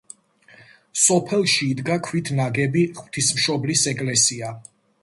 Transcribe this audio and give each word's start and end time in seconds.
სოფელში 1.01 1.67
იდგა 1.75 1.99
ქვით 2.09 2.33
ნაგები 2.41 2.87
ღვთისმშობლის 2.97 3.87
ეკლესია. 3.95 4.53